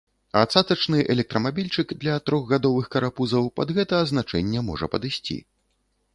[0.39, 5.41] А цацачны электрамабільчык для трохгадовых карапузаў пад гэта азначэнне можа падысці.